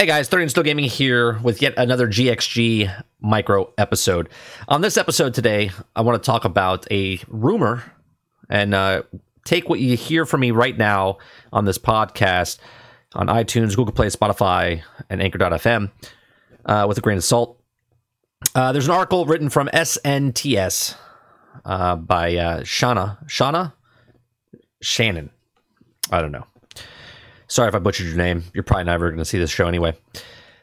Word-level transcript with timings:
Hey 0.00 0.06
guys, 0.06 0.28
30 0.28 0.42
and 0.44 0.50
Still 0.52 0.62
Gaming 0.62 0.84
here 0.84 1.40
with 1.40 1.60
yet 1.60 1.74
another 1.76 2.06
GXG 2.06 3.02
micro 3.20 3.72
episode. 3.76 4.28
On 4.68 4.80
this 4.80 4.96
episode 4.96 5.34
today, 5.34 5.72
I 5.96 6.02
want 6.02 6.22
to 6.22 6.24
talk 6.24 6.44
about 6.44 6.86
a 6.92 7.18
rumor 7.26 7.82
and 8.48 8.74
uh, 8.74 9.02
take 9.44 9.68
what 9.68 9.80
you 9.80 9.96
hear 9.96 10.24
from 10.24 10.38
me 10.38 10.52
right 10.52 10.78
now 10.78 11.18
on 11.52 11.64
this 11.64 11.78
podcast 11.78 12.58
on 13.16 13.26
iTunes, 13.26 13.74
Google 13.74 13.92
Play, 13.92 14.06
Spotify, 14.06 14.82
and 15.10 15.20
Anchor.fm 15.20 15.90
uh, 16.64 16.84
with 16.86 16.98
a 16.98 17.00
grain 17.00 17.16
of 17.16 17.24
salt. 17.24 17.60
Uh, 18.54 18.70
there's 18.70 18.86
an 18.86 18.92
article 18.94 19.26
written 19.26 19.48
from 19.48 19.66
SNTS 19.74 20.94
uh, 21.64 21.96
by 21.96 22.36
uh, 22.36 22.60
Shauna. 22.60 23.26
Shauna? 23.26 23.72
Shannon. 24.80 25.30
I 26.12 26.20
don't 26.20 26.30
know. 26.30 26.46
Sorry 27.48 27.68
if 27.68 27.74
I 27.74 27.78
butchered 27.78 28.06
your 28.06 28.16
name. 28.16 28.44
You're 28.54 28.62
probably 28.62 28.84
never 28.84 29.08
going 29.08 29.18
to 29.18 29.24
see 29.24 29.38
this 29.38 29.50
show 29.50 29.66
anyway. 29.66 29.96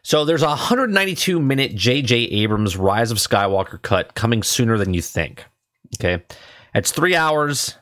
So 0.04 0.24
there's 0.24 0.44
a 0.44 0.48
192 0.48 1.40
minute 1.40 1.74
J.J. 1.76 2.16
Abrams 2.16 2.78
Rise 2.78 3.10
of 3.10 3.18
Skywalker 3.18 3.82
cut 3.82 4.14
coming 4.14 4.44
sooner 4.44 4.78
than 4.78 4.94
you 4.94 5.02
think. 5.02 5.44
Okay. 6.00 6.24
It's 6.76 6.92
three 6.92 7.16
hours 7.16 7.76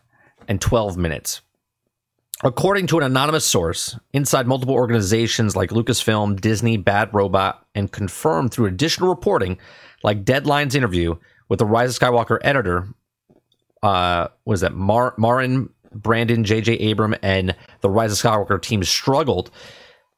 and 0.48 0.62
12 0.62 0.98
minutes. 0.98 1.42
According 2.46 2.88
to 2.88 2.98
an 2.98 3.04
anonymous 3.04 3.46
source 3.46 3.98
inside 4.14 4.48
multiple 4.48 4.76
organizations 4.76 5.56
like 5.56 5.70
Lucasfilm, 5.72 6.40
Disney, 6.40 6.78
Bad 6.78 7.14
Robot, 7.14 7.66
and 7.76 7.92
confirmed 7.92 8.54
through 8.54 8.68
additional 8.68 9.10
reporting 9.10 9.58
like 10.04 10.24
Deadline's 10.26 10.76
interview 10.76 11.16
with 11.50 11.60
the 11.60 11.66
Rise 11.66 11.96
of 11.96 12.02
Skywalker 12.02 12.40
editor, 12.42 12.88
uh, 13.82 14.30
was 14.46 14.62
that 14.62 14.74
Mar- 14.74 15.16
Maryann 15.18 15.70
Brandon, 15.94 16.44
J.J. 16.44 16.92
Abram, 16.92 17.16
and 17.22 17.56
the 17.82 17.90
Rise 17.90 18.12
of 18.12 18.18
Skywalker 18.18 18.62
team 18.62 18.84
struggled 18.84 19.52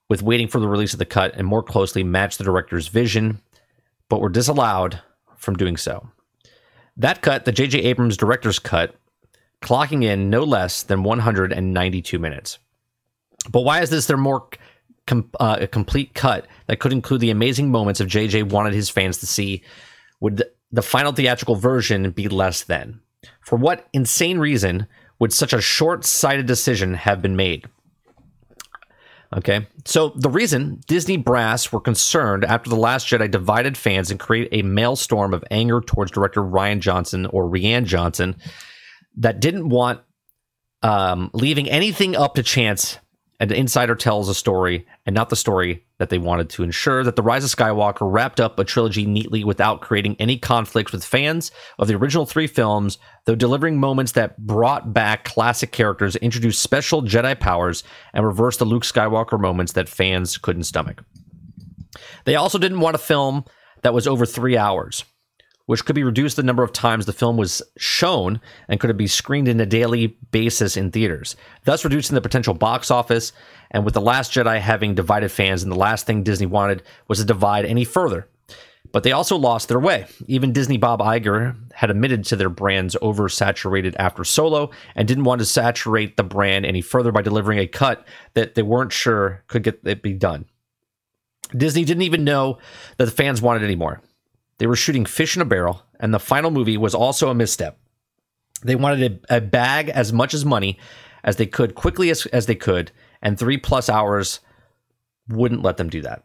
with 0.09 0.21
waiting 0.21 0.47
for 0.47 0.59
the 0.59 0.67
release 0.67 0.93
of 0.93 0.99
the 0.99 1.05
cut 1.05 1.33
and 1.35 1.47
more 1.47 1.63
closely 1.63 2.03
match 2.03 2.37
the 2.37 2.43
director's 2.43 2.87
vision, 2.87 3.41
but 4.09 4.21
were 4.21 4.29
disallowed 4.29 5.01
from 5.37 5.55
doing 5.55 5.77
so. 5.77 6.09
That 6.97 7.21
cut, 7.21 7.45
the 7.45 7.51
J.J. 7.51 7.79
Abrams 7.79 8.17
director's 8.17 8.59
cut, 8.59 8.95
clocking 9.61 10.03
in 10.03 10.29
no 10.29 10.43
less 10.43 10.83
than 10.83 11.03
192 11.03 12.19
minutes. 12.19 12.59
But 13.49 13.61
why 13.61 13.81
is 13.81 13.89
this 13.89 14.07
their 14.07 14.17
more 14.17 14.47
com- 15.07 15.29
uh, 15.39 15.57
a 15.61 15.67
complete 15.67 16.13
cut 16.13 16.47
that 16.67 16.79
could 16.79 16.93
include 16.93 17.21
the 17.21 17.31
amazing 17.31 17.71
moments 17.71 17.99
of 17.99 18.07
JJ 18.07 18.49
wanted 18.49 18.73
his 18.73 18.89
fans 18.89 19.17
to 19.19 19.27
see? 19.27 19.63
Would 20.19 20.43
the 20.71 20.81
final 20.81 21.11
theatrical 21.11 21.55
version 21.55 22.11
be 22.11 22.27
less 22.27 22.63
than? 22.63 23.01
For 23.41 23.57
what 23.57 23.87
insane 23.93 24.39
reason 24.39 24.87
would 25.19 25.33
such 25.33 25.53
a 25.53 25.61
short 25.61 26.05
sighted 26.05 26.45
decision 26.45 26.93
have 26.93 27.21
been 27.21 27.35
made? 27.35 27.65
Okay, 29.35 29.67
so 29.85 30.09
the 30.09 30.29
reason 30.29 30.81
Disney 30.87 31.17
brass 31.17 31.71
were 31.71 31.81
concerned 31.81 32.45
after 32.45 32.69
The 32.69 32.75
Last 32.75 33.07
Jedi 33.07 33.29
divided 33.29 33.75
fans 33.75 34.11
and 34.11 34.19
created 34.19 34.53
a 34.53 34.61
maelstrom 34.61 35.33
of 35.33 35.43
anger 35.51 35.81
towards 35.81 36.11
director 36.11 36.41
Ryan 36.41 36.79
Johnson 36.79 37.25
or 37.25 37.43
Rian 37.43 37.85
Johnson 37.85 38.35
that 39.17 39.41
didn't 39.41 39.69
want 39.69 40.01
um, 40.83 41.31
leaving 41.33 41.69
anything 41.69 42.15
up 42.15 42.35
to 42.35 42.43
chance 42.43 42.99
and 43.39 43.51
the 43.51 43.57
insider 43.57 43.95
tells 43.95 44.29
a 44.29 44.35
story 44.35 44.85
and 45.05 45.13
not 45.13 45.29
the 45.29 45.35
story 45.35 45.85
that 45.97 46.09
they 46.09 46.17
wanted 46.17 46.49
to 46.49 46.63
ensure 46.63 47.03
that 47.03 47.15
the 47.15 47.21
rise 47.21 47.43
of 47.43 47.49
skywalker 47.49 48.11
wrapped 48.11 48.39
up 48.39 48.57
a 48.59 48.63
trilogy 48.63 49.05
neatly 49.05 49.43
without 49.43 49.81
creating 49.81 50.15
any 50.19 50.37
conflicts 50.37 50.91
with 50.91 51.03
fans 51.03 51.51
of 51.79 51.87
the 51.87 51.95
original 51.95 52.25
three 52.25 52.47
films 52.47 52.97
though 53.25 53.35
delivering 53.35 53.77
moments 53.79 54.13
that 54.13 54.37
brought 54.37 54.93
back 54.93 55.25
classic 55.25 55.71
characters 55.71 56.15
introduced 56.17 56.61
special 56.61 57.01
jedi 57.01 57.37
powers 57.39 57.83
and 58.13 58.25
reversed 58.25 58.59
the 58.59 58.65
luke 58.65 58.83
skywalker 58.83 59.39
moments 59.39 59.73
that 59.73 59.89
fans 59.89 60.37
couldn't 60.37 60.63
stomach. 60.63 61.03
They 62.25 62.35
also 62.35 62.57
didn't 62.57 62.81
want 62.81 62.95
a 62.95 62.99
film 62.99 63.45
that 63.83 63.93
was 63.93 64.07
over 64.07 64.25
three 64.25 64.57
hours 64.57 65.05
which 65.65 65.85
could 65.85 65.95
be 65.95 66.03
reduced 66.03 66.35
the 66.35 66.43
number 66.43 66.63
of 66.63 66.73
times 66.73 67.05
the 67.05 67.13
film 67.13 67.37
was 67.37 67.61
shown 67.77 68.39
and 68.67 68.79
could 68.79 68.95
be 68.97 69.07
screened 69.07 69.47
in 69.47 69.59
a 69.59 69.65
daily 69.65 70.17
basis 70.31 70.77
in 70.77 70.91
theaters, 70.91 71.35
thus 71.63 71.83
reducing 71.83 72.15
the 72.15 72.21
potential 72.21 72.53
box 72.53 72.91
office. 72.91 73.33
And 73.71 73.83
with 73.83 73.93
The 73.93 74.01
Last 74.01 74.31
Jedi 74.31 74.59
having 74.59 74.95
divided 74.95 75.31
fans, 75.31 75.63
and 75.63 75.71
the 75.71 75.77
last 75.77 76.05
thing 76.05 76.23
Disney 76.23 76.45
wanted 76.45 76.83
was 77.07 77.19
to 77.19 77.25
divide 77.25 77.65
any 77.65 77.83
further. 77.83 78.27
But 78.91 79.03
they 79.03 79.11
also 79.11 79.35
lost 79.35 79.67
their 79.67 79.79
way. 79.79 80.05
Even 80.27 80.53
Disney 80.53 80.77
Bob 80.77 81.01
Iger 81.01 81.55
had 81.73 81.89
admitted 81.89 82.23
to 82.25 82.35
their 82.35 82.49
brand's 82.49 82.95
oversaturated 83.01 83.95
after 83.99 84.23
Solo 84.23 84.69
and 84.95 85.07
didn't 85.07 85.25
want 85.25 85.39
to 85.39 85.45
saturate 85.45 86.15
the 86.15 86.23
brand 86.23 86.65
any 86.65 86.81
further 86.81 87.11
by 87.11 87.21
delivering 87.21 87.59
a 87.59 87.67
cut 87.67 88.07
that 88.35 88.55
they 88.55 88.61
weren't 88.61 88.93
sure 88.93 89.43
could 89.47 89.63
get 89.63 89.81
it 89.83 90.01
be 90.01 90.13
done. 90.13 90.45
Disney 91.55 91.83
didn't 91.83 92.03
even 92.03 92.23
know 92.23 92.59
that 92.97 93.05
the 93.05 93.11
fans 93.11 93.41
wanted 93.41 93.63
anymore. 93.63 94.01
They 94.57 94.67
were 94.67 94.75
shooting 94.75 95.05
fish 95.05 95.35
in 95.35 95.41
a 95.41 95.45
barrel, 95.45 95.83
and 95.99 96.13
the 96.13 96.19
final 96.19 96.51
movie 96.51 96.77
was 96.77 96.95
also 96.95 97.29
a 97.29 97.35
misstep. 97.35 97.77
They 98.63 98.75
wanted 98.75 99.23
a, 99.29 99.37
a 99.37 99.41
bag 99.41 99.89
as 99.89 100.13
much 100.13 100.33
as 100.33 100.45
money 100.45 100.79
as 101.23 101.35
they 101.35 101.45
could, 101.45 101.75
quickly 101.75 102.09
as, 102.09 102.25
as 102.27 102.45
they 102.45 102.55
could, 102.55 102.91
and 103.21 103.37
three 103.37 103.57
plus 103.57 103.89
hours 103.89 104.39
wouldn't 105.27 105.63
let 105.63 105.77
them 105.77 105.89
do 105.89 106.01
that. 106.01 106.23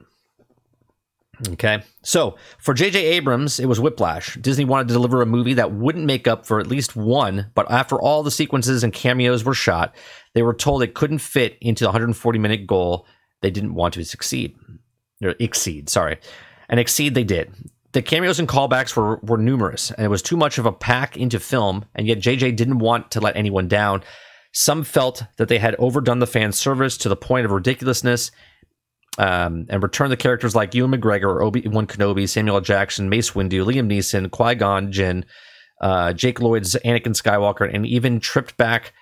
Okay. 1.48 1.82
So 2.02 2.36
for 2.58 2.74
J.J. 2.74 3.02
Abrams, 3.02 3.58
it 3.58 3.66
was 3.66 3.80
whiplash. 3.80 4.36
Disney 4.36 4.66
wanted 4.66 4.88
to 4.88 4.94
deliver 4.94 5.22
a 5.22 5.26
movie 5.26 5.54
that 5.54 5.72
wouldn't 5.72 6.04
make 6.04 6.28
up 6.28 6.44
for 6.44 6.60
at 6.60 6.66
least 6.66 6.96
one, 6.96 7.50
but 7.54 7.70
after 7.70 8.00
all 8.00 8.22
the 8.22 8.30
sequences 8.30 8.84
and 8.84 8.92
cameos 8.92 9.42
were 9.42 9.54
shot, 9.54 9.94
they 10.34 10.42
were 10.42 10.52
told 10.52 10.82
it 10.82 10.94
couldn't 10.94 11.18
fit 11.18 11.56
into 11.62 11.84
the 11.84 11.88
140 11.88 12.38
minute 12.38 12.66
goal 12.66 13.06
they 13.40 13.50
didn't 13.50 13.74
want 13.74 13.94
to 13.94 14.04
succeed. 14.04 14.54
Or 15.22 15.34
exceed, 15.38 15.88
sorry. 15.88 16.18
And 16.68 16.78
exceed 16.78 17.14
they 17.14 17.24
did 17.24 17.50
the 17.92 18.02
cameos 18.02 18.38
and 18.38 18.48
callbacks 18.48 18.94
were, 18.94 19.16
were 19.22 19.38
numerous, 19.38 19.90
and 19.90 20.04
it 20.04 20.08
was 20.08 20.22
too 20.22 20.36
much 20.36 20.58
of 20.58 20.66
a 20.66 20.72
pack 20.72 21.16
into 21.16 21.40
film, 21.40 21.84
and 21.94 22.06
yet 22.06 22.18
JJ 22.18 22.56
didn't 22.56 22.78
want 22.78 23.10
to 23.12 23.20
let 23.20 23.36
anyone 23.36 23.68
down. 23.68 24.02
Some 24.52 24.84
felt 24.84 25.24
that 25.36 25.48
they 25.48 25.58
had 25.58 25.76
overdone 25.76 26.18
the 26.18 26.26
fan 26.26 26.52
service 26.52 26.96
to 26.98 27.08
the 27.08 27.16
point 27.16 27.44
of 27.44 27.52
ridiculousness 27.52 28.30
um, 29.18 29.66
and 29.68 29.82
returned 29.82 30.12
the 30.12 30.16
characters 30.16 30.54
like 30.54 30.74
Ewan 30.74 30.92
McGregor, 30.92 31.42
Obi 31.42 31.66
Wan 31.66 31.86
Kenobi, 31.86 32.28
Samuel 32.28 32.56
L. 32.56 32.60
Jackson, 32.60 33.08
Mace 33.08 33.32
Windu, 33.32 33.64
Liam 33.64 33.88
Neeson, 33.88 34.30
Qui 34.30 34.54
Gon 34.54 34.92
Jinn, 34.92 35.24
uh, 35.80 36.12
Jake 36.12 36.40
Lloyd's 36.40 36.74
Anakin 36.84 37.14
Skywalker, 37.14 37.72
and 37.72 37.86
even 37.86 38.20
tripped 38.20 38.56
back 38.56 38.92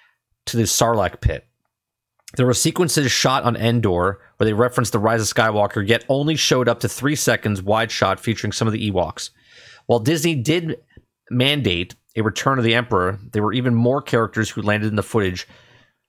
to 0.47 0.57
the 0.57 0.65
Sarlacc 0.65 1.21
pit. 1.21 1.48
There 2.39 2.47
were 2.47 2.55
sequences 2.55 3.11
shot 3.11 3.43
on 3.43 3.57
Endor 3.57 4.21
where 4.37 4.45
they 4.45 4.53
referenced 4.53 4.93
the 4.93 5.01
Rise 5.01 5.21
of 5.21 5.27
Skywalker, 5.27 5.87
yet 5.87 6.05
only 6.09 6.37
showed 6.37 6.69
up 6.69 6.79
to 6.81 6.89
three 6.89 7.17
seconds 7.17 7.61
wide 7.61 7.91
shot 7.91 8.21
featuring 8.21 8.53
some 8.53 8.69
of 8.69 8.73
the 8.73 8.93
Ewoks. 8.93 9.31
While 9.87 9.99
Disney 9.99 10.37
did 10.37 10.81
mandate 11.33 11.97
a 12.15 12.23
return 12.23 12.57
of 12.57 12.65
the 12.65 12.77
Emperor, 12.77 13.19
there 13.33 13.43
were 13.43 13.53
even 13.53 13.75
more 13.75 14.01
characters 14.01 14.51
who 14.51 14.63
landed 14.63 14.87
in 14.87 14.95
the 14.95 15.03
footage 15.03 15.49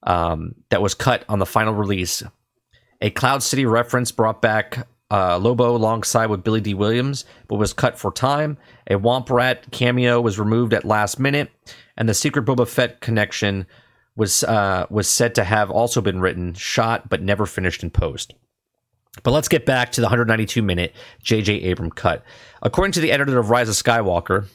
um, 0.04 0.54
that 0.70 0.84
was 0.84 0.94
cut 0.94 1.26
on 1.28 1.40
the 1.40 1.48
final 1.48 1.74
release. 1.74 2.22
A 3.02 3.10
Cloud 3.10 3.42
City 3.42 3.66
reference 3.66 4.12
brought 4.12 4.40
back 4.40 4.88
uh, 5.10 5.40
Lobot 5.40 5.74
alongside 5.74 6.30
with 6.30 6.44
Billy 6.44 6.62
Dee 6.62 6.76
Williams, 6.76 7.26
but 7.48 7.56
was 7.56 7.74
cut 7.74 7.98
for 7.98 8.12
time. 8.12 8.56
A 8.86 9.00
Womp 9.00 9.32
Rat 9.32 9.72
cameo 9.72 10.22
was 10.22 10.38
removed 10.38 10.76
at 10.76 10.86
last 10.86 11.18
minute, 11.18 11.50
and 11.98 12.08
the 12.08 12.14
secret 12.14 12.46
Boba 12.46 12.68
Fett 12.68 13.02
connection 13.02 13.66
was 14.20 14.44
uh, 14.44 14.86
was 14.90 15.10
said 15.10 15.34
to 15.36 15.44
have 15.44 15.72
also 15.72 16.02
been 16.02 16.20
written, 16.20 16.54
shot, 16.54 17.10
but 17.10 17.24
never 17.24 17.46
finished 17.46 17.82
in 17.82 17.90
post. 17.90 18.34
But 19.24 19.32
let's 19.32 19.48
get 19.48 19.66
back 19.66 19.92
to 19.94 20.02
the 20.02 20.06
192 20.06 20.62
minute 20.62 20.94
J.J. 21.24 21.72
Abram 21.72 21.90
cut. 21.90 22.24
According 22.62 22.92
to 22.94 23.00
the 23.00 23.12
editor 23.12 23.40
of 23.40 23.50
Rise 23.50 23.70
of 23.70 23.76
Skywalker, 23.76 24.48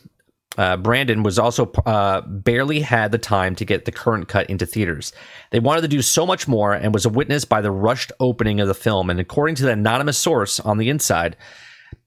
uh, 0.56 0.76
Brandon 0.76 1.22
was 1.22 1.38
also 1.38 1.72
uh, 1.86 2.20
barely 2.20 2.80
had 2.80 3.10
the 3.10 3.18
time 3.18 3.56
to 3.56 3.64
get 3.64 3.86
the 3.86 3.92
current 3.92 4.28
cut 4.28 4.48
into 4.48 4.66
theaters. 4.66 5.12
They 5.50 5.58
wanted 5.58 5.80
to 5.80 5.88
do 5.88 6.02
so 6.02 6.24
much 6.26 6.46
more 6.46 6.72
and 6.74 6.94
was 6.94 7.06
a 7.06 7.10
witness 7.10 7.44
by 7.44 7.60
the 7.60 7.72
rushed 7.72 8.12
opening 8.20 8.60
of 8.60 8.68
the 8.68 8.74
film. 8.74 9.10
And 9.10 9.18
according 9.18 9.56
to 9.56 9.64
the 9.64 9.72
anonymous 9.72 10.18
source 10.18 10.60
on 10.60 10.78
the 10.78 10.90
inside, 10.90 11.36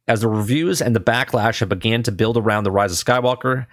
as 0.08 0.22
the 0.22 0.30
reviews 0.30 0.82
and 0.82 0.96
the 0.96 1.02
backlash 1.02 1.60
have 1.60 1.70
began 1.70 2.04
to 2.04 2.12
build 2.12 2.38
around 2.38 2.64
the 2.64 2.72
Rise 2.72 2.94
of 2.94 3.06
Skywalker, 3.06 3.68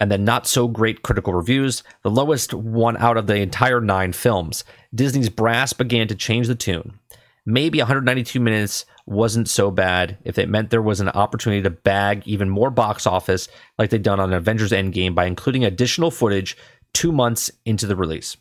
and 0.00 0.10
then 0.10 0.24
not 0.24 0.46
so 0.46 0.66
great 0.66 1.02
critical 1.02 1.34
reviews, 1.34 1.84
the 2.02 2.10
lowest 2.10 2.54
one 2.54 2.96
out 2.96 3.16
of 3.16 3.26
the 3.26 3.36
entire 3.36 3.80
nine 3.80 4.12
films. 4.12 4.64
Disney's 4.94 5.28
brass 5.28 5.72
began 5.72 6.08
to 6.08 6.14
change 6.14 6.48
the 6.48 6.54
tune. 6.54 6.98
Maybe 7.46 7.78
192 7.78 8.40
minutes 8.40 8.86
wasn't 9.06 9.48
so 9.48 9.70
bad 9.70 10.18
if 10.24 10.38
it 10.38 10.48
meant 10.48 10.70
there 10.70 10.82
was 10.82 11.00
an 11.00 11.08
opportunity 11.10 11.62
to 11.62 11.70
bag 11.70 12.26
even 12.26 12.48
more 12.48 12.70
box 12.70 13.06
office 13.06 13.48
like 13.78 13.90
they'd 13.90 14.02
done 14.02 14.20
on 14.20 14.32
Avengers 14.32 14.72
Endgame 14.72 15.14
by 15.14 15.26
including 15.26 15.64
additional 15.64 16.10
footage 16.10 16.56
two 16.92 17.12
months 17.12 17.50
into 17.64 17.86
the 17.86 17.96
release. 17.96 18.36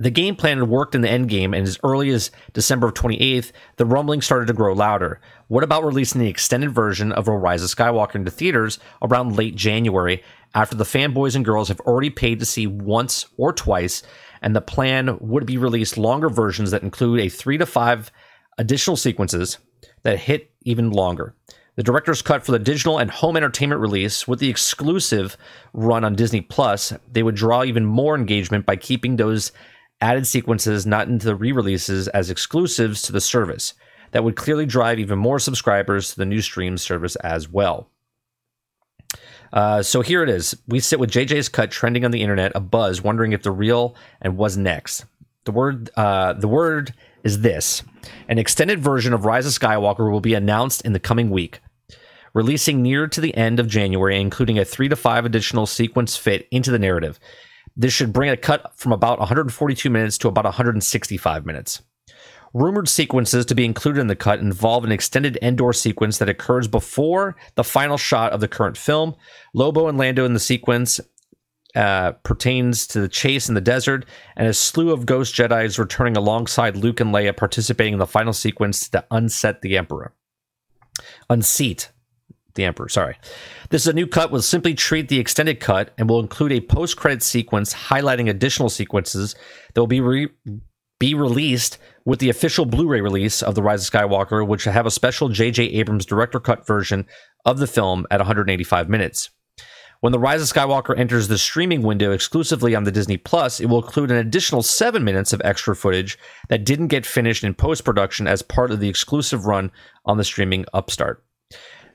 The 0.00 0.10
game 0.10 0.34
plan 0.34 0.56
had 0.56 0.68
worked 0.70 0.94
in 0.94 1.02
the 1.02 1.08
endgame, 1.08 1.54
and 1.54 1.68
as 1.68 1.78
early 1.84 2.08
as 2.08 2.30
December 2.54 2.86
of 2.86 2.94
28th, 2.94 3.52
the 3.76 3.84
rumbling 3.84 4.22
started 4.22 4.46
to 4.46 4.54
grow 4.54 4.72
louder. 4.72 5.20
What 5.48 5.62
about 5.62 5.84
releasing 5.84 6.22
the 6.22 6.28
extended 6.28 6.70
version 6.70 7.12
of 7.12 7.28
Rise 7.28 7.62
of 7.62 7.68
Skywalker 7.68 8.14
into 8.14 8.30
theaters 8.30 8.78
around 9.02 9.36
late 9.36 9.56
January 9.56 10.22
after 10.54 10.76
the 10.76 10.84
fanboys 10.84 11.36
and 11.36 11.44
girls 11.44 11.68
have 11.68 11.80
already 11.80 12.10
paid 12.10 12.40
to 12.40 12.46
see 12.46 12.66
once 12.66 13.26
or 13.36 13.52
twice, 13.52 14.02
and 14.42 14.54
the 14.54 14.60
plan 14.60 15.16
would 15.20 15.46
be 15.46 15.58
release 15.58 15.96
longer 15.96 16.28
versions 16.28 16.70
that 16.70 16.82
include 16.82 17.20
a 17.20 17.28
three 17.28 17.58
to 17.58 17.66
five 17.66 18.10
additional 18.58 18.96
sequences 18.96 19.58
that 20.02 20.18
hit 20.18 20.50
even 20.62 20.90
longer. 20.90 21.34
The 21.76 21.82
director's 21.82 22.20
cut 22.20 22.44
for 22.44 22.52
the 22.52 22.58
digital 22.58 22.98
and 22.98 23.10
home 23.10 23.36
entertainment 23.36 23.80
release 23.80 24.26
with 24.26 24.38
the 24.38 24.50
exclusive 24.50 25.36
run 25.72 26.04
on 26.04 26.14
Disney 26.14 26.40
Plus, 26.40 26.92
they 27.10 27.22
would 27.22 27.36
draw 27.36 27.64
even 27.64 27.86
more 27.86 28.16
engagement 28.16 28.66
by 28.66 28.76
keeping 28.76 29.16
those 29.16 29.52
added 30.00 30.26
sequences 30.26 30.86
not 30.86 31.08
into 31.08 31.26
the 31.26 31.34
re-releases 31.34 32.08
as 32.08 32.30
exclusives 32.30 33.02
to 33.02 33.12
the 33.12 33.20
service. 33.20 33.74
That 34.12 34.24
would 34.24 34.36
clearly 34.36 34.66
drive 34.66 34.98
even 34.98 35.18
more 35.18 35.38
subscribers 35.38 36.10
to 36.10 36.16
the 36.16 36.26
new 36.26 36.40
stream 36.40 36.76
service 36.76 37.16
as 37.16 37.48
well. 37.48 37.89
Uh, 39.52 39.82
so 39.82 40.00
here 40.00 40.22
it 40.22 40.28
is. 40.28 40.56
We 40.68 40.80
sit 40.80 41.00
with 41.00 41.10
JJ's 41.10 41.48
cut 41.48 41.70
trending 41.70 42.04
on 42.04 42.10
the 42.10 42.22
internet, 42.22 42.52
a 42.54 42.60
buzz, 42.60 43.02
wondering 43.02 43.32
if 43.32 43.42
the 43.42 43.50
real 43.50 43.94
and 44.20 44.36
was 44.36 44.56
next. 44.56 45.04
The 45.44 45.52
word, 45.52 45.90
uh, 45.96 46.34
the 46.34 46.48
word 46.48 46.94
is 47.24 47.40
this: 47.40 47.82
an 48.28 48.38
extended 48.38 48.80
version 48.80 49.12
of 49.12 49.24
Rise 49.24 49.46
of 49.46 49.52
Skywalker 49.52 50.10
will 50.10 50.20
be 50.20 50.34
announced 50.34 50.82
in 50.82 50.92
the 50.92 51.00
coming 51.00 51.30
week, 51.30 51.60
releasing 52.34 52.82
near 52.82 53.08
to 53.08 53.20
the 53.20 53.34
end 53.34 53.58
of 53.58 53.66
January, 53.66 54.20
including 54.20 54.58
a 54.58 54.64
three 54.64 54.88
to 54.88 54.96
five 54.96 55.24
additional 55.24 55.66
sequence 55.66 56.16
fit 56.16 56.46
into 56.50 56.70
the 56.70 56.78
narrative. 56.78 57.18
This 57.76 57.92
should 57.92 58.12
bring 58.12 58.30
a 58.30 58.36
cut 58.36 58.72
from 58.76 58.92
about 58.92 59.18
142 59.18 59.88
minutes 59.90 60.18
to 60.18 60.28
about 60.28 60.44
165 60.44 61.46
minutes. 61.46 61.82
Rumored 62.52 62.88
sequences 62.88 63.46
to 63.46 63.54
be 63.54 63.64
included 63.64 64.00
in 64.00 64.08
the 64.08 64.16
cut 64.16 64.40
involve 64.40 64.84
an 64.84 64.92
extended 64.92 65.38
Endor 65.40 65.72
sequence 65.72 66.18
that 66.18 66.28
occurs 66.28 66.66
before 66.66 67.36
the 67.54 67.64
final 67.64 67.96
shot 67.96 68.32
of 68.32 68.40
the 68.40 68.48
current 68.48 68.76
film. 68.76 69.14
Lobot 69.54 69.88
and 69.88 69.98
Lando 69.98 70.24
in 70.24 70.34
the 70.34 70.40
sequence 70.40 71.00
uh, 71.76 72.12
pertains 72.24 72.86
to 72.88 73.00
the 73.00 73.08
chase 73.08 73.48
in 73.48 73.54
the 73.54 73.60
desert, 73.60 74.04
and 74.36 74.48
a 74.48 74.54
slew 74.54 74.92
of 74.92 75.06
ghost 75.06 75.34
Jedi's 75.34 75.78
returning 75.78 76.16
alongside 76.16 76.76
Luke 76.76 76.98
and 76.98 77.14
Leia, 77.14 77.36
participating 77.36 77.92
in 77.92 77.98
the 78.00 78.06
final 78.06 78.32
sequence 78.32 78.88
to 78.88 79.04
unset 79.12 79.62
the 79.62 79.76
Emperor. 79.76 80.12
Unseat 81.28 81.90
the 82.56 82.64
Emperor, 82.64 82.88
sorry. 82.88 83.16
This 83.68 83.82
is 83.82 83.88
a 83.88 83.92
new 83.92 84.08
cut. 84.08 84.32
We'll 84.32 84.42
simply 84.42 84.74
treat 84.74 85.08
the 85.08 85.20
extended 85.20 85.60
cut 85.60 85.94
and 85.96 86.10
will 86.10 86.18
include 86.18 86.50
a 86.50 86.60
post-credit 86.60 87.22
sequence 87.22 87.72
highlighting 87.72 88.28
additional 88.28 88.68
sequences 88.68 89.36
that 89.72 89.80
will 89.80 89.86
be 89.86 90.00
re- 90.00 90.28
be 91.00 91.14
released 91.14 91.78
with 92.04 92.20
the 92.20 92.28
official 92.28 92.66
Blu-ray 92.66 93.00
release 93.00 93.42
of 93.42 93.56
The 93.56 93.62
Rise 93.62 93.88
of 93.88 93.92
Skywalker, 93.92 94.46
which 94.46 94.66
will 94.66 94.72
have 94.72 94.86
a 94.86 94.90
special 94.90 95.28
J.J. 95.28 95.64
Abrams 95.64 96.06
director 96.06 96.38
cut 96.38 96.64
version 96.64 97.06
of 97.44 97.58
the 97.58 97.66
film 97.66 98.06
at 98.10 98.20
185 98.20 98.88
minutes. 98.88 99.30
When 100.00 100.12
The 100.12 100.18
Rise 100.18 100.40
of 100.42 100.48
Skywalker 100.48 100.96
enters 100.98 101.28
the 101.28 101.36
streaming 101.36 101.82
window 101.82 102.12
exclusively 102.12 102.74
on 102.74 102.84
the 102.84 102.92
Disney 102.92 103.16
Plus, 103.16 103.60
it 103.60 103.66
will 103.66 103.82
include 103.82 104.10
an 104.10 104.16
additional 104.16 104.62
seven 104.62 105.04
minutes 105.04 105.32
of 105.32 105.42
extra 105.44 105.74
footage 105.74 106.18
that 106.48 106.64
didn't 106.64 106.88
get 106.88 107.04
finished 107.04 107.44
in 107.44 107.54
post 107.54 107.84
production 107.84 108.26
as 108.26 108.42
part 108.42 108.70
of 108.70 108.80
the 108.80 108.88
exclusive 108.88 109.46
run 109.46 109.70
on 110.06 110.16
the 110.16 110.24
streaming 110.24 110.64
Upstart. 110.72 111.24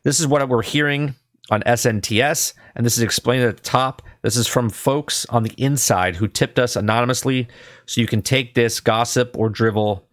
This 0.03 0.19
is 0.19 0.27
what 0.27 0.47
we're 0.47 0.61
hearing 0.61 1.15
on 1.49 1.61
SNTS, 1.63 2.53
and 2.75 2.85
this 2.85 2.97
is 2.97 3.03
explained 3.03 3.43
at 3.43 3.57
the 3.57 3.63
top. 3.63 4.01
This 4.25 4.35
is 4.35 4.47
from 4.47 4.69
folks 4.69 5.25
on 5.27 5.43
the 5.43 5.53
inside 5.57 6.17
who 6.17 6.27
tipped 6.27 6.59
us 6.59 6.75
anonymously, 6.75 7.47
so 7.85 8.01
you 8.01 8.07
can 8.07 8.21
take 8.21 8.55
this 8.55 8.79
gossip 8.79 9.37
or 9.37 9.49
drivel. 9.49 10.07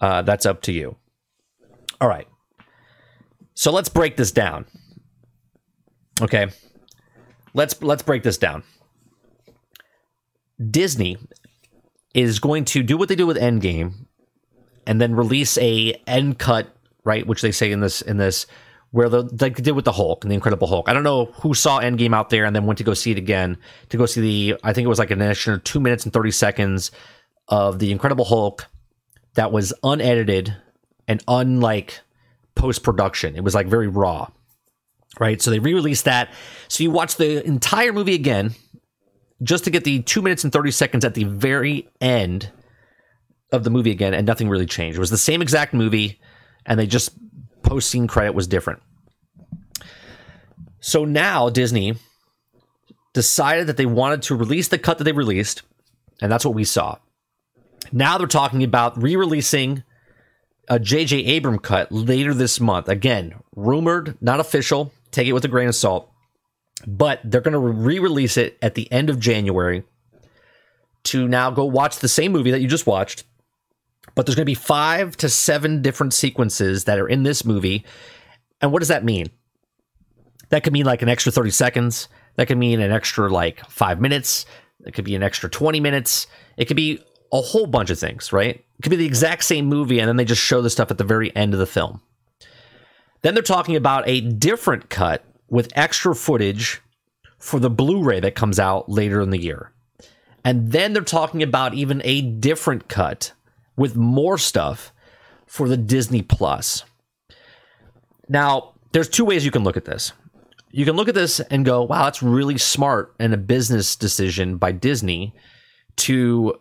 Uh, 0.00 0.22
that's 0.22 0.44
up 0.44 0.60
to 0.62 0.72
you. 0.72 0.96
All 2.00 2.08
right. 2.08 2.28
So 3.54 3.72
let's 3.72 3.88
break 3.88 4.16
this 4.16 4.30
down. 4.30 4.66
Okay 6.20 6.48
let's 7.54 7.82
let's 7.82 8.02
break 8.02 8.22
this 8.22 8.38
down. 8.38 8.62
Disney 10.70 11.18
is 12.14 12.38
going 12.38 12.64
to 12.66 12.82
do 12.82 12.96
what 12.96 13.08
they 13.08 13.16
do 13.16 13.26
with 13.26 13.36
Endgame, 13.36 14.06
and 14.86 15.00
then 15.00 15.14
release 15.14 15.58
a 15.58 16.00
end 16.06 16.38
cut, 16.38 16.74
right? 17.04 17.26
Which 17.26 17.42
they 17.42 17.52
say 17.52 17.70
in 17.70 17.80
this 17.80 18.00
in 18.00 18.16
this 18.16 18.46
where 18.90 19.08
the 19.08 19.22
like 19.40 19.56
they 19.56 19.62
did 19.62 19.72
with 19.72 19.84
the 19.84 19.92
Hulk 19.92 20.24
and 20.24 20.30
the 20.30 20.34
Incredible 20.34 20.66
Hulk. 20.66 20.88
I 20.88 20.92
don't 20.92 21.02
know 21.02 21.26
who 21.26 21.54
saw 21.54 21.80
Endgame 21.80 22.14
out 22.14 22.30
there 22.30 22.44
and 22.44 22.54
then 22.54 22.66
went 22.66 22.78
to 22.78 22.84
go 22.84 22.94
see 22.94 23.10
it 23.10 23.18
again 23.18 23.58
to 23.90 23.96
go 23.96 24.06
see 24.06 24.20
the. 24.20 24.60
I 24.62 24.72
think 24.72 24.84
it 24.84 24.88
was 24.88 24.98
like 24.98 25.10
an 25.10 25.20
additional 25.20 25.58
two 25.60 25.80
minutes 25.80 26.04
and 26.04 26.12
thirty 26.12 26.30
seconds 26.30 26.90
of 27.48 27.78
the 27.78 27.90
Incredible 27.90 28.24
Hulk 28.24 28.66
that 29.34 29.52
was 29.52 29.72
unedited 29.82 30.56
and 31.06 31.22
unlike 31.28 32.00
post 32.54 32.82
production. 32.82 33.36
It 33.36 33.44
was 33.44 33.54
like 33.54 33.66
very 33.66 33.88
raw 33.88 34.28
right? 35.18 35.40
So 35.40 35.50
they 35.50 35.58
re-released 35.58 36.04
that. 36.04 36.32
So 36.68 36.82
you 36.82 36.90
watch 36.90 37.16
the 37.16 37.44
entire 37.46 37.92
movie 37.92 38.14
again 38.14 38.54
just 39.42 39.64
to 39.64 39.70
get 39.70 39.84
the 39.84 40.02
two 40.02 40.22
minutes 40.22 40.44
and 40.44 40.52
30 40.52 40.70
seconds 40.70 41.04
at 41.04 41.14
the 41.14 41.24
very 41.24 41.88
end 42.00 42.50
of 43.52 43.64
the 43.64 43.70
movie 43.70 43.90
again, 43.90 44.12
and 44.12 44.26
nothing 44.26 44.48
really 44.48 44.66
changed. 44.66 44.96
It 44.96 45.00
was 45.00 45.10
the 45.10 45.16
same 45.16 45.40
exact 45.40 45.72
movie, 45.72 46.20
and 46.66 46.78
they 46.78 46.86
just 46.86 47.10
post 47.68 47.90
scene 47.90 48.06
credit 48.06 48.34
was 48.34 48.46
different. 48.46 48.82
So 50.80 51.04
now 51.04 51.50
Disney 51.50 51.96
decided 53.12 53.66
that 53.66 53.76
they 53.76 53.86
wanted 53.86 54.22
to 54.22 54.34
release 54.34 54.68
the 54.68 54.78
cut 54.78 54.98
that 54.98 55.04
they 55.04 55.12
released, 55.12 55.62
and 56.20 56.30
that's 56.30 56.44
what 56.44 56.54
we 56.54 56.64
saw. 56.64 56.98
Now 57.92 58.18
they're 58.18 58.26
talking 58.26 58.62
about 58.62 59.00
re 59.00 59.16
releasing 59.16 59.82
a 60.68 60.78
J.J. 60.78 61.36
Abram 61.36 61.58
cut 61.58 61.90
later 61.90 62.34
this 62.34 62.60
month. 62.60 62.88
Again, 62.88 63.34
rumored, 63.56 64.16
not 64.20 64.40
official. 64.40 64.92
Take 65.10 65.26
it 65.26 65.32
with 65.32 65.44
a 65.44 65.48
grain 65.48 65.68
of 65.68 65.74
salt. 65.74 66.10
But 66.86 67.20
they're 67.24 67.40
going 67.40 67.52
to 67.52 67.58
re 67.58 67.98
release 67.98 68.36
it 68.36 68.58
at 68.62 68.74
the 68.74 68.90
end 68.92 69.10
of 69.10 69.18
January 69.18 69.84
to 71.04 71.26
now 71.26 71.50
go 71.50 71.64
watch 71.64 71.98
the 71.98 72.08
same 72.08 72.32
movie 72.32 72.50
that 72.50 72.60
you 72.60 72.68
just 72.68 72.86
watched. 72.86 73.24
But 74.14 74.26
there's 74.26 74.36
going 74.36 74.44
to 74.44 74.50
be 74.50 74.54
five 74.54 75.16
to 75.18 75.28
seven 75.28 75.82
different 75.82 76.14
sequences 76.14 76.84
that 76.84 76.98
are 76.98 77.08
in 77.08 77.22
this 77.22 77.44
movie. 77.44 77.84
And 78.60 78.72
what 78.72 78.80
does 78.80 78.88
that 78.88 79.04
mean? 79.04 79.26
That 80.50 80.64
could 80.64 80.72
mean 80.72 80.86
like 80.86 81.02
an 81.02 81.08
extra 81.08 81.30
30 81.30 81.50
seconds. 81.50 82.08
That 82.36 82.46
could 82.46 82.58
mean 82.58 82.80
an 82.80 82.92
extra 82.92 83.28
like 83.28 83.68
five 83.68 84.00
minutes. 84.00 84.46
It 84.84 84.92
could 84.92 85.04
be 85.04 85.14
an 85.14 85.22
extra 85.22 85.50
20 85.50 85.80
minutes. 85.80 86.26
It 86.56 86.66
could 86.66 86.76
be 86.76 87.02
a 87.32 87.40
whole 87.40 87.66
bunch 87.66 87.90
of 87.90 87.98
things, 87.98 88.32
right? 88.32 88.56
It 88.56 88.82
could 88.82 88.90
be 88.90 88.96
the 88.96 89.06
exact 89.06 89.44
same 89.44 89.66
movie, 89.66 89.98
and 89.98 90.08
then 90.08 90.16
they 90.16 90.24
just 90.24 90.42
show 90.42 90.62
the 90.62 90.70
stuff 90.70 90.90
at 90.90 90.98
the 90.98 91.04
very 91.04 91.34
end 91.36 91.52
of 91.52 91.60
the 91.60 91.66
film. 91.66 92.00
Then 93.22 93.34
they're 93.34 93.42
talking 93.42 93.76
about 93.76 94.08
a 94.08 94.20
different 94.20 94.88
cut 94.88 95.24
with 95.50 95.72
extra 95.74 96.14
footage 96.14 96.80
for 97.38 97.58
the 97.58 97.70
Blu 97.70 98.02
ray 98.02 98.20
that 98.20 98.34
comes 98.34 98.58
out 98.58 98.88
later 98.88 99.20
in 99.20 99.30
the 99.30 99.40
year. 99.40 99.72
And 100.44 100.72
then 100.72 100.92
they're 100.92 101.02
talking 101.02 101.42
about 101.42 101.74
even 101.74 102.00
a 102.04 102.22
different 102.22 102.88
cut 102.88 103.32
with 103.78 103.96
more 103.96 104.36
stuff 104.36 104.92
for 105.46 105.68
the 105.68 105.76
Disney 105.76 106.20
Plus. 106.22 106.84
Now, 108.28 108.74
there's 108.92 109.08
two 109.08 109.24
ways 109.24 109.44
you 109.44 109.50
can 109.50 109.64
look 109.64 109.76
at 109.76 109.84
this. 109.84 110.12
You 110.70 110.84
can 110.84 110.96
look 110.96 111.08
at 111.08 111.14
this 111.14 111.40
and 111.40 111.64
go, 111.64 111.82
wow, 111.82 112.04
that's 112.04 112.22
really 112.22 112.58
smart 112.58 113.14
and 113.18 113.32
a 113.32 113.38
business 113.38 113.96
decision 113.96 114.58
by 114.58 114.72
Disney 114.72 115.34
to 115.98 116.60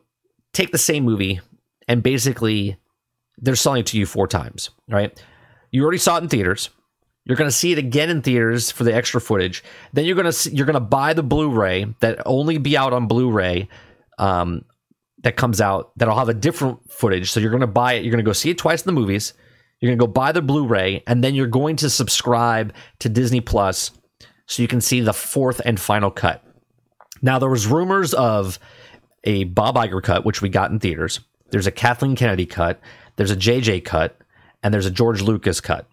take 0.53 0.72
the 0.72 0.77
same 0.77 1.03
movie 1.03 1.41
and 1.88 2.01
basically 2.01 2.77
they're 3.38 3.56
selling 3.56 3.82
it 3.82 3.86
to 3.88 3.98
you 3.98 4.06
four 4.06 4.27
times, 4.27 4.70
right? 4.88 5.22
You 5.72 5.84
already 5.84 5.98
saw 5.98 6.18
it 6.18 6.24
in 6.24 6.30
theaters. 6.30 6.70
You're 7.25 7.36
going 7.36 7.50
to 7.50 7.56
see 7.56 7.74
it 7.74 7.77
again 7.77 8.10
in 8.10 8.22
theaters 8.22 8.72
for 8.72 8.86
the 8.86 8.96
extra 8.96 9.20
footage. 9.20 9.63
Then 9.91 10.06
you're 10.06 10.15
going 10.15 10.32
to 10.32 10.50
you're 10.56 10.65
going 10.65 10.75
to 10.75 10.80
buy 10.80 11.13
the 11.13 11.24
Blu-ray 11.24 11.94
that 12.00 12.22
only 12.25 12.58
be 12.58 12.77
out 12.77 12.94
on 12.94 13.08
Blu-ray 13.08 13.68
um, 14.18 14.63
that 15.27 15.36
comes 15.36 15.60
out 15.60 15.91
that'll 15.98 16.17
have 16.17 16.29
a 16.29 16.34
different 16.34 16.89
footage. 16.89 17.29
So 17.29 17.41
you're 17.41 17.50
going 17.50 17.60
to 17.60 17.67
buy 17.67 17.93
it. 17.93 18.03
You're 18.05 18.12
going 18.12 18.24
to 18.24 18.29
go 18.29 18.31
see 18.31 18.50
it 18.50 18.57
twice 18.57 18.81
in 18.81 18.86
the 18.86 18.98
movies. 18.98 19.34
You're 19.81 19.89
going 19.89 20.00
to 20.00 20.05
go 20.05 20.10
buy 20.10 20.31
the 20.31 20.41
Blu-ray, 20.41 21.03
and 21.05 21.22
then 21.22 21.36
you're 21.36 21.48
going 21.48 21.75
to 21.75 21.89
subscribe 21.89 22.74
to 23.00 23.10
Disney 23.10 23.41
Plus 23.41 23.91
so 24.46 24.62
you 24.62 24.69
can 24.69 24.79
see 24.79 25.01
the 25.01 25.12
fourth 25.12 25.62
and 25.65 25.77
final 25.77 26.12
cut. 26.12 26.46
Now 27.22 27.39
there 27.39 27.50
was 27.50 27.67
rumors 27.67 28.13
of 28.13 28.57
a 29.25 29.43
Bob 29.43 29.75
Iger 29.75 30.01
cut, 30.01 30.24
which 30.24 30.41
we 30.41 30.48
got 30.48 30.72
in 30.72 30.79
theaters. 30.79 31.19
There's 31.51 31.67
a 31.67 31.72
Kathleen 31.72 32.15
Kennedy 32.15 32.46
cut. 32.46 32.79
There's 33.17 33.31
a 33.31 33.36
JJ 33.36 33.84
cut 33.84 34.17
and 34.63 34.74
there's 34.74 34.86
a 34.86 34.91
George 34.91 35.22
Lucas 35.22 35.60
cut. 35.60 35.89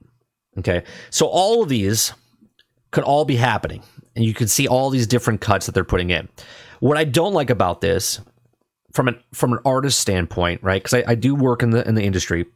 Okay. 0.58 0.84
So 1.10 1.26
all 1.26 1.64
of 1.64 1.68
these 1.68 2.12
could 2.92 3.02
all 3.02 3.24
be 3.24 3.34
happening. 3.34 3.82
And 4.14 4.24
you 4.24 4.32
can 4.32 4.46
see 4.46 4.68
all 4.68 4.90
these 4.90 5.08
different 5.08 5.40
cuts 5.40 5.66
that 5.66 5.72
they're 5.72 5.82
putting 5.82 6.10
in. 6.10 6.28
What 6.78 6.96
I 6.96 7.02
don't 7.02 7.34
like 7.34 7.50
about 7.50 7.80
this 7.80 8.20
from 8.94 9.08
an 9.08 9.20
from 9.34 9.52
an 9.52 9.58
artist 9.64 9.98
standpoint, 9.98 10.62
right? 10.62 10.82
Because 10.82 10.94
I, 10.94 11.12
I 11.12 11.14
do 11.16 11.34
work 11.34 11.62
in 11.62 11.70
the 11.70 11.86
in 11.86 11.96
the 11.96 12.04
industry. 12.04 12.46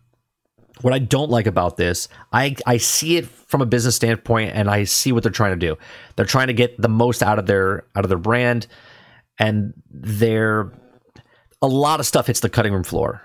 What 0.80 0.94
I 0.94 1.00
don't 1.00 1.28
like 1.28 1.48
about 1.48 1.76
this, 1.76 2.08
I 2.32 2.54
I 2.64 2.76
see 2.76 3.16
it 3.16 3.26
from 3.26 3.60
a 3.60 3.66
business 3.66 3.96
standpoint 3.96 4.52
and 4.54 4.70
I 4.70 4.84
see 4.84 5.10
what 5.10 5.24
they're 5.24 5.32
trying 5.32 5.58
to 5.58 5.66
do. 5.66 5.76
They're 6.14 6.24
trying 6.24 6.46
to 6.46 6.52
get 6.52 6.80
the 6.80 6.88
most 6.88 7.22
out 7.22 7.38
of 7.38 7.46
their 7.46 7.84
out 7.96 8.04
of 8.04 8.08
their 8.08 8.18
brand 8.18 8.68
and 9.38 9.74
they're 9.90 10.72
a 11.60 11.66
lot 11.66 11.98
of 11.98 12.06
stuff 12.06 12.28
hits 12.28 12.40
the 12.40 12.48
cutting 12.48 12.72
room 12.72 12.84
floor. 12.84 13.20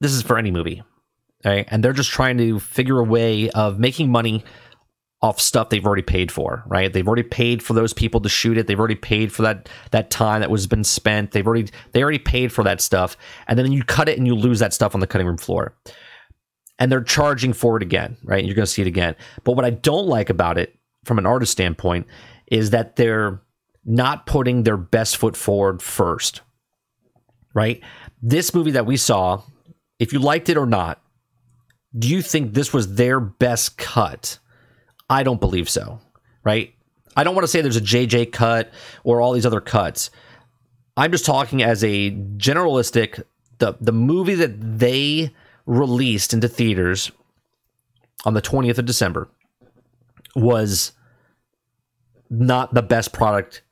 This 0.00 0.12
is 0.12 0.22
for 0.22 0.36
any 0.36 0.50
movie. 0.50 0.82
Right? 1.44 1.66
And 1.70 1.82
they're 1.82 1.94
just 1.94 2.10
trying 2.10 2.36
to 2.38 2.58
figure 2.58 2.98
a 2.98 3.04
way 3.04 3.48
of 3.50 3.78
making 3.78 4.10
money 4.10 4.44
off 5.22 5.40
stuff 5.40 5.68
they've 5.68 5.84
already 5.84 6.02
paid 6.02 6.32
for, 6.32 6.62
right? 6.66 6.92
They've 6.92 7.06
already 7.06 7.22
paid 7.24 7.62
for 7.62 7.74
those 7.74 7.92
people 7.92 8.20
to 8.22 8.28
shoot 8.28 8.56
it. 8.56 8.66
They've 8.66 8.78
already 8.78 8.94
paid 8.94 9.32
for 9.32 9.42
that 9.42 9.68
that 9.90 10.10
time 10.10 10.40
that 10.40 10.50
was 10.50 10.66
been 10.66 10.84
spent. 10.84 11.32
They've 11.32 11.46
already 11.46 11.70
they 11.92 12.02
already 12.02 12.18
paid 12.18 12.52
for 12.52 12.64
that 12.64 12.80
stuff. 12.80 13.16
And 13.46 13.58
then 13.58 13.70
you 13.72 13.84
cut 13.84 14.08
it 14.08 14.16
and 14.18 14.26
you 14.26 14.34
lose 14.34 14.60
that 14.60 14.72
stuff 14.72 14.94
on 14.94 15.00
the 15.00 15.06
cutting 15.06 15.26
room 15.26 15.36
floor. 15.36 15.74
and 16.78 16.90
they're 16.90 17.02
charging 17.02 17.52
for 17.52 17.76
it 17.76 17.82
again, 17.82 18.16
right? 18.24 18.44
You're 18.44 18.54
going 18.54 18.66
to 18.66 18.72
see 18.72 18.82
it 18.82 18.88
again. 18.88 19.14
But 19.44 19.52
what 19.52 19.64
I 19.66 19.70
don't 19.70 20.06
like 20.08 20.30
about 20.30 20.58
it 20.58 20.74
from 21.04 21.18
an 21.18 21.26
artist 21.26 21.52
standpoint 21.52 22.06
is 22.46 22.70
that 22.70 22.96
they're 22.96 23.42
not 23.84 24.26
putting 24.26 24.62
their 24.64 24.76
best 24.78 25.16
foot 25.18 25.36
forward 25.36 25.82
first, 25.82 26.40
right? 27.54 27.82
This 28.22 28.54
movie 28.54 28.72
that 28.72 28.86
we 28.86 28.96
saw, 28.96 29.42
if 29.98 30.12
you 30.12 30.18
liked 30.18 30.48
it 30.48 30.56
or 30.56 30.66
not, 30.66 31.00
do 31.98 32.08
you 32.08 32.22
think 32.22 32.54
this 32.54 32.72
was 32.72 32.94
their 32.94 33.20
best 33.20 33.76
cut? 33.76 34.38
I 35.10 35.24
don't 35.24 35.40
believe 35.40 35.68
so, 35.68 36.00
right? 36.44 36.72
I 37.16 37.24
don't 37.24 37.34
want 37.34 37.42
to 37.42 37.48
say 37.48 37.60
there's 37.60 37.76
a 37.76 37.82
JJ 37.82 38.32
cut 38.32 38.72
or 39.04 39.20
all 39.20 39.32
these 39.32 39.44
other 39.44 39.60
cuts. 39.60 40.10
I'm 40.96 41.10
just 41.10 41.26
talking 41.26 41.62
as 41.62 41.84
a 41.84 42.12
generalistic 42.12 43.24
the 43.58 43.74
the 43.80 43.92
movie 43.92 44.36
that 44.36 44.78
they 44.78 45.34
released 45.66 46.32
into 46.32 46.48
theaters 46.48 47.12
on 48.24 48.34
the 48.34 48.42
20th 48.42 48.78
of 48.78 48.86
December 48.86 49.28
was 50.34 50.92
not 52.28 52.72
the 52.74 52.82
best 52.82 53.12
product 53.12 53.62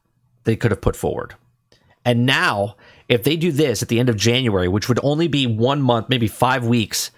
they 0.45 0.57
could 0.57 0.71
have 0.71 0.81
put 0.81 0.97
forward. 0.97 1.35
And 2.05 2.25
now, 2.25 2.77
if 3.09 3.23
they 3.23 3.37
do 3.37 3.53
this 3.53 3.83
at 3.83 3.89
the 3.89 4.01
end 4.01 4.09
of 4.09 4.17
January, 4.17 4.69
which 4.69 4.89
would 4.89 5.01
only 5.03 5.29
be 5.29 5.47
one 5.47 5.83
month, 5.83 6.09
maybe 6.09 6.27
five 6.27 6.67
weeks, 6.67 7.11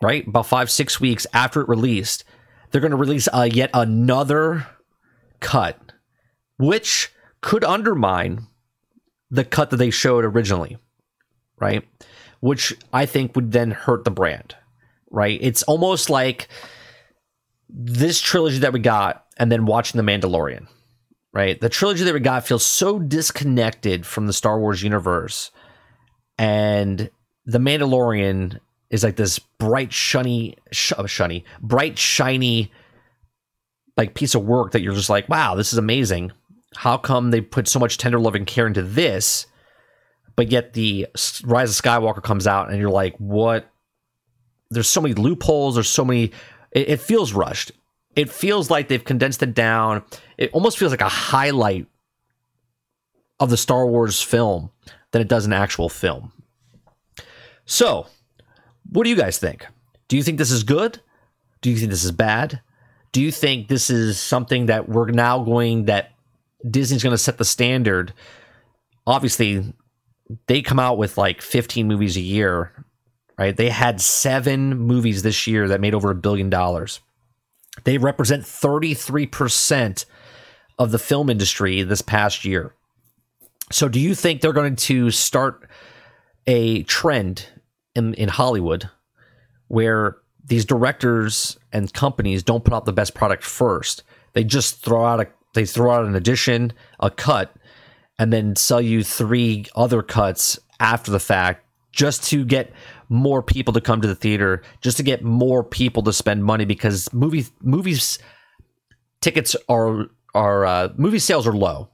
right? 0.00 0.26
About 0.26 0.46
five, 0.46 0.70
six 0.70 1.00
weeks 1.00 1.26
after 1.32 1.60
it 1.60 1.68
released, 1.68 2.24
they're 2.72 2.80
going 2.80 2.90
to 2.90 2.96
release 2.96 3.28
uh, 3.32 3.48
yet 3.50 3.70
another 3.74 4.66
cut, 5.40 5.78
which 6.58 7.12
could 7.40 7.64
undermine 7.64 8.46
the 9.30 9.44
cut 9.44 9.70
that 9.70 9.76
they 9.76 9.90
showed 9.90 10.24
originally, 10.24 10.78
right? 11.58 11.86
Which 12.40 12.74
I 12.92 13.06
think 13.06 13.36
would 13.36 13.52
then 13.52 13.70
hurt 13.70 14.04
the 14.04 14.10
brand, 14.10 14.56
right? 15.10 15.38
It's 15.42 15.62
almost 15.64 16.10
like 16.10 16.48
this 17.68 18.20
trilogy 18.20 18.58
that 18.58 18.72
we 18.72 18.80
got 18.80 19.24
and 19.36 19.50
then 19.50 19.66
watching 19.66 20.04
The 20.04 20.10
Mandalorian, 20.10 20.66
right? 21.32 21.60
The 21.60 21.68
trilogy 21.68 22.04
that 22.04 22.14
we 22.14 22.20
got 22.20 22.46
feels 22.46 22.64
so 22.64 22.98
disconnected 22.98 24.06
from 24.06 24.26
the 24.26 24.32
Star 24.32 24.58
Wars 24.58 24.82
universe. 24.82 25.50
And 26.38 27.10
The 27.46 27.58
Mandalorian 27.58 28.60
is 28.92 29.02
like 29.02 29.16
this 29.16 29.38
bright, 29.40 29.92
shiny, 29.92 30.54
sh- 30.70 30.92
uh, 30.96 31.06
shiny, 31.06 31.44
bright, 31.60 31.98
shiny, 31.98 32.70
like 33.96 34.14
piece 34.14 34.34
of 34.34 34.44
work 34.44 34.72
that 34.72 34.82
you're 34.82 34.94
just 34.94 35.10
like, 35.10 35.28
wow, 35.28 35.56
this 35.56 35.72
is 35.72 35.78
amazing. 35.78 36.30
How 36.76 36.98
come 36.98 37.30
they 37.30 37.40
put 37.40 37.66
so 37.66 37.80
much 37.80 37.98
tender 37.98 38.20
love 38.20 38.34
and 38.34 38.46
care 38.46 38.66
into 38.66 38.82
this, 38.82 39.46
but 40.36 40.50
yet 40.50 40.74
the 40.74 41.06
Rise 41.44 41.78
of 41.78 41.84
Skywalker 41.84 42.22
comes 42.22 42.46
out 42.46 42.70
and 42.70 42.78
you're 42.78 42.90
like, 42.90 43.16
what? 43.16 43.68
There's 44.70 44.88
so 44.88 45.00
many 45.00 45.14
loopholes. 45.14 45.74
There's 45.74 45.88
so 45.88 46.04
many. 46.04 46.32
It, 46.70 46.90
it 46.90 47.00
feels 47.00 47.32
rushed. 47.32 47.72
It 48.14 48.30
feels 48.30 48.70
like 48.70 48.88
they've 48.88 49.02
condensed 49.02 49.42
it 49.42 49.54
down. 49.54 50.02
It 50.36 50.50
almost 50.52 50.78
feels 50.78 50.92
like 50.92 51.00
a 51.00 51.08
highlight 51.08 51.86
of 53.40 53.48
the 53.48 53.56
Star 53.56 53.86
Wars 53.86 54.22
film 54.22 54.70
than 55.10 55.22
it 55.22 55.28
does 55.28 55.46
an 55.46 55.52
actual 55.52 55.88
film. 55.88 56.32
So, 57.64 58.06
what 58.92 59.04
do 59.04 59.10
you 59.10 59.16
guys 59.16 59.38
think? 59.38 59.66
Do 60.08 60.16
you 60.16 60.22
think 60.22 60.38
this 60.38 60.50
is 60.50 60.64
good? 60.64 61.00
Do 61.62 61.70
you 61.70 61.76
think 61.76 61.90
this 61.90 62.04
is 62.04 62.12
bad? 62.12 62.60
Do 63.12 63.22
you 63.22 63.32
think 63.32 63.68
this 63.68 63.88
is 63.90 64.20
something 64.20 64.66
that 64.66 64.88
we're 64.88 65.10
now 65.10 65.42
going 65.42 65.86
that 65.86 66.12
Disney's 66.68 67.02
going 67.02 67.12
to 67.12 67.18
set 67.18 67.38
the 67.38 67.44
standard? 67.44 68.12
Obviously, 69.06 69.74
they 70.46 70.62
come 70.62 70.78
out 70.78 70.98
with 70.98 71.16
like 71.16 71.40
15 71.40 71.86
movies 71.86 72.16
a 72.16 72.20
year, 72.20 72.84
right? 73.38 73.56
They 73.56 73.70
had 73.70 74.00
seven 74.00 74.78
movies 74.78 75.22
this 75.22 75.46
year 75.46 75.68
that 75.68 75.80
made 75.80 75.94
over 75.94 76.10
a 76.10 76.14
billion 76.14 76.50
dollars. 76.50 77.00
They 77.84 77.98
represent 77.98 78.42
33% 78.42 80.04
of 80.78 80.90
the 80.90 80.98
film 80.98 81.30
industry 81.30 81.82
this 81.82 82.02
past 82.02 82.44
year. 82.44 82.74
So, 83.70 83.88
do 83.88 83.98
you 83.98 84.14
think 84.14 84.40
they're 84.40 84.52
going 84.52 84.76
to 84.76 85.10
start 85.10 85.66
a 86.46 86.82
trend 86.82 87.46
in, 87.94 88.14
in 88.14 88.28
Hollywood 88.28 88.88
where 89.68 90.18
these 90.44 90.64
directors 90.64 91.58
and 91.72 91.92
companies 91.92 92.42
don't 92.42 92.64
put 92.64 92.74
out 92.74 92.84
the 92.84 92.92
best 92.92 93.14
product 93.14 93.42
first. 93.42 94.02
They 94.34 94.44
just 94.44 94.82
throw 94.82 95.04
out 95.04 95.20
a 95.20 95.28
they 95.54 95.66
throw 95.66 95.92
out 95.92 96.06
an 96.06 96.14
addition, 96.14 96.72
a 97.00 97.10
cut, 97.10 97.54
and 98.18 98.32
then 98.32 98.56
sell 98.56 98.80
you 98.80 99.04
three 99.04 99.66
other 99.74 100.02
cuts 100.02 100.58
after 100.80 101.10
the 101.10 101.20
fact 101.20 101.66
just 101.92 102.24
to 102.24 102.44
get 102.44 102.72
more 103.08 103.42
people 103.42 103.74
to 103.74 103.80
come 103.80 104.00
to 104.00 104.08
the 104.08 104.14
theater, 104.14 104.62
just 104.80 104.96
to 104.96 105.02
get 105.02 105.22
more 105.22 105.62
people 105.62 106.02
to 106.02 106.12
spend 106.12 106.44
money 106.44 106.64
because 106.64 107.12
movie 107.12 107.46
movies 107.60 108.18
tickets 109.20 109.54
are 109.68 110.06
are 110.34 110.66
uh, 110.66 110.88
movie 110.96 111.18
sales 111.18 111.46
are 111.46 111.52
low. 111.52 111.88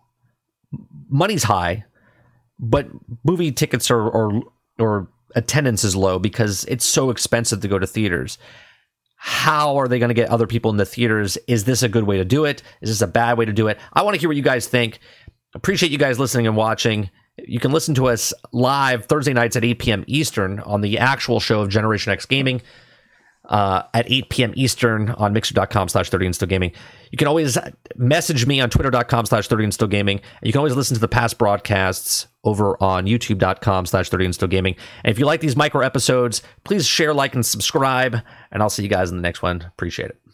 Money's 1.08 1.44
high, 1.44 1.84
but 2.58 2.88
movie 3.24 3.52
tickets 3.52 3.90
are 3.90 4.08
or 4.08 4.42
or 4.78 5.08
attendance 5.34 5.84
is 5.84 5.96
low 5.96 6.18
because 6.18 6.64
it's 6.64 6.84
so 6.84 7.10
expensive 7.10 7.60
to 7.60 7.68
go 7.68 7.78
to 7.78 7.86
theaters. 7.86 8.38
How 9.16 9.76
are 9.78 9.88
they 9.88 9.98
going 9.98 10.10
to 10.10 10.14
get 10.14 10.30
other 10.30 10.46
people 10.46 10.70
in 10.70 10.76
the 10.76 10.86
theaters? 10.86 11.36
Is 11.48 11.64
this 11.64 11.82
a 11.82 11.88
good 11.88 12.04
way 12.04 12.18
to 12.18 12.24
do 12.24 12.44
it? 12.44 12.62
Is 12.80 12.90
this 12.90 13.02
a 13.02 13.06
bad 13.06 13.36
way 13.36 13.44
to 13.44 13.52
do 13.52 13.66
it? 13.68 13.78
I 13.92 14.02
want 14.02 14.14
to 14.14 14.20
hear 14.20 14.28
what 14.28 14.36
you 14.36 14.42
guys 14.42 14.68
think. 14.68 15.00
Appreciate 15.54 15.90
you 15.90 15.98
guys 15.98 16.18
listening 16.18 16.46
and 16.46 16.56
watching. 16.56 17.10
You 17.36 17.58
can 17.58 17.72
listen 17.72 17.94
to 17.96 18.08
us 18.08 18.32
live 18.52 19.06
Thursday 19.06 19.32
nights 19.32 19.56
at 19.56 19.64
8 19.64 19.78
p.m. 19.78 20.04
Eastern 20.06 20.60
on 20.60 20.82
the 20.82 20.98
actual 20.98 21.40
show 21.40 21.60
of 21.60 21.68
Generation 21.68 22.12
X 22.12 22.26
Gaming 22.26 22.62
uh, 23.48 23.82
at 23.94 24.10
8 24.10 24.28
p.m. 24.28 24.52
Eastern 24.56 25.10
on 25.10 25.32
mixer.com 25.32 25.88
slash 25.88 26.10
30 26.10 26.26
and 26.26 26.34
still 26.34 26.48
gaming. 26.48 26.72
You 27.10 27.18
can 27.18 27.28
always 27.28 27.56
message 27.96 28.46
me 28.46 28.60
on 28.60 28.70
twitter.com 28.70 29.26
slash 29.26 29.48
30 29.48 29.64
and 29.64 29.74
still 29.74 29.88
gaming. 29.88 30.20
You 30.42 30.52
can 30.52 30.58
always 30.58 30.76
listen 30.76 30.94
to 30.94 31.00
the 31.00 31.08
past 31.08 31.38
broadcasts 31.38 32.26
over 32.44 32.82
on 32.82 33.06
youtube.com 33.06 33.86
slash 33.86 34.08
30 34.08 34.24
and 34.26 34.34
still 34.34 34.48
gaming. 34.48 34.76
And 35.04 35.10
if 35.10 35.18
you 35.18 35.26
like 35.26 35.40
these 35.40 35.56
micro 35.56 35.84
episodes, 35.84 36.42
please 36.64 36.86
share, 36.86 37.14
like, 37.14 37.34
and 37.34 37.44
subscribe. 37.44 38.18
And 38.50 38.62
I'll 38.62 38.70
see 38.70 38.82
you 38.82 38.88
guys 38.88 39.10
in 39.10 39.16
the 39.16 39.22
next 39.22 39.42
one. 39.42 39.62
Appreciate 39.62 40.10
it. 40.10 40.27